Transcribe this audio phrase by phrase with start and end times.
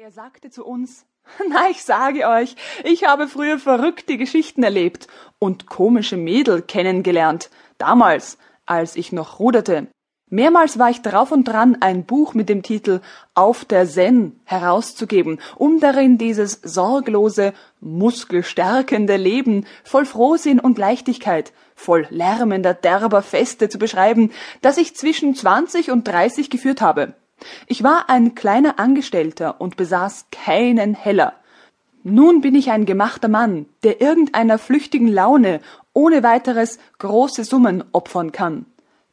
[0.00, 1.06] Er sagte zu uns,
[1.48, 2.54] na, ich sage euch,
[2.84, 5.08] ich habe früher verrückte Geschichten erlebt
[5.40, 9.88] und komische Mädel kennengelernt, damals, als ich noch ruderte.
[10.30, 13.00] Mehrmals war ich drauf und dran, ein Buch mit dem Titel
[13.34, 22.06] Auf der Zen herauszugeben, um darin dieses sorglose, muskelstärkende Leben voll Frohsinn und Leichtigkeit, voll
[22.10, 24.30] lärmender, derber Feste zu beschreiben,
[24.62, 27.14] das ich zwischen zwanzig und dreißig geführt habe.
[27.66, 31.34] Ich war ein kleiner Angestellter und besaß keinen Heller.
[32.02, 35.60] Nun bin ich ein gemachter Mann, der irgendeiner flüchtigen Laune
[35.92, 38.66] ohne weiteres große Summen opfern kann.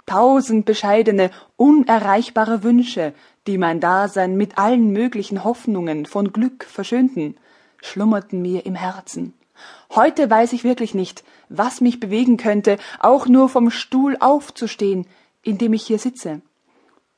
[0.06, 3.14] Tausend bescheidene, unerreichbare Wünsche,
[3.48, 7.38] die mein Dasein mit allen möglichen Hoffnungen von Glück verschönten,
[7.82, 9.34] schlummerten mir im Herzen.
[9.94, 15.08] Heute weiß ich wirklich nicht, was mich bewegen könnte, auch nur vom Stuhl aufzustehen,
[15.42, 16.42] in dem ich hier sitze.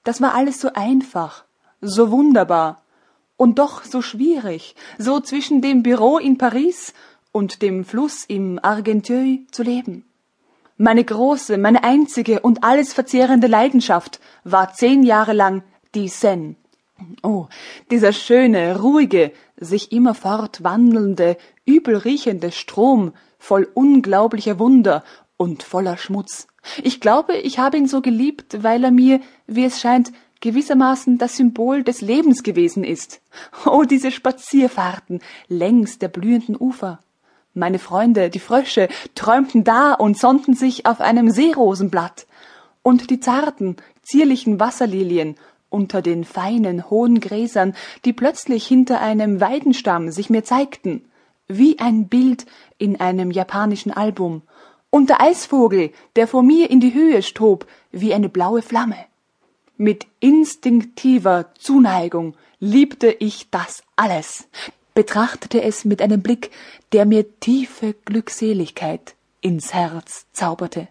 [0.08, 1.44] Das war alles so einfach,
[1.82, 2.82] so wunderbar
[3.36, 6.94] und doch so schwierig, so zwischen dem Büro in Paris
[7.34, 10.06] und dem Fluss im Argenteuil zu leben.
[10.78, 15.62] Meine große, meine einzige und alles verzehrende Leidenschaft war zehn Jahre lang
[15.94, 16.56] die Seine.
[17.22, 17.48] Oh,
[17.92, 25.03] dieser schöne, ruhige, sich immerfort wandelnde, übelriechende Strom voll unglaublicher Wunder
[25.36, 26.48] und voller Schmutz.
[26.84, 31.38] Ich glaube, ich habe ihn so geliebt, weil er mir, wie es scheint, gewissermaßen das
[31.38, 33.22] Symbol des Lebens gewesen ist.
[33.66, 37.00] Oh, diese Spazierfahrten längs der blühenden Ufer.
[37.54, 42.28] Meine Freunde, die Frösche, träumten da und sonnten sich auf einem Seerosenblatt.
[42.84, 45.36] Und die zarten, zierlichen Wasserlilien
[45.70, 47.74] unter den feinen, hohen Gräsern,
[48.06, 51.04] die plötzlich hinter einem Weidenstamm sich mir zeigten,
[51.48, 52.46] wie ein Bild
[52.78, 54.44] in einem japanischen Album
[54.98, 58.98] und der Eisvogel, der vor mir in die Höhe stob wie eine blaue Flamme.
[59.78, 64.48] Mit instinktiver Zuneigung liebte ich das alles,
[64.95, 66.50] betrachtete es mit einem Blick,
[66.94, 70.88] der mir tiefe Glückseligkeit ins Herz zauberte.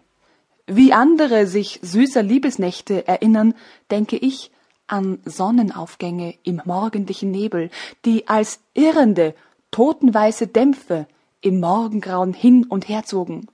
[0.67, 3.55] Wie andere sich süßer Liebesnächte erinnern,
[3.91, 4.51] denke ich
[4.87, 7.71] an Sonnenaufgänge im morgendlichen Nebel,
[8.05, 9.35] die als irrende,
[9.71, 11.07] totenweiße Dämpfe
[11.41, 13.47] im Morgengrauen hin und her zogen.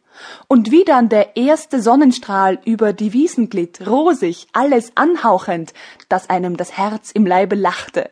[0.47, 5.74] Und wie dann der erste Sonnenstrahl über die Wiesen glitt, rosig, alles anhauchend,
[6.09, 8.09] dass einem das Herz im Leibe lachte.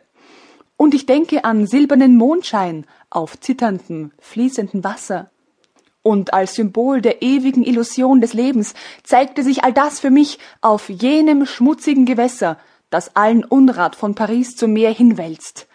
[0.78, 5.30] Und ich denke an silbernen Mondschein auf zitterndem, fließendem Wasser.
[6.04, 8.74] Und als Symbol der ewigen Illusion des Lebens
[9.04, 12.58] zeigte sich all das für mich auf jenem schmutzigen Gewässer,
[12.90, 15.68] das allen Unrat von Paris zum Meer hinwälzt.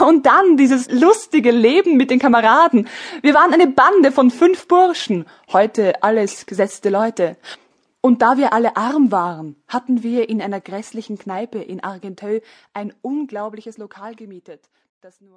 [0.00, 2.88] Und dann dieses lustige Leben mit den Kameraden.
[3.22, 7.36] Wir waren eine Bande von fünf Burschen, heute alles gesetzte Leute.
[8.00, 12.40] Und da wir alle arm waren, hatten wir in einer grässlichen Kneipe in Argenteuil
[12.72, 14.68] ein unglaubliches Lokal gemietet,
[15.00, 15.34] das nur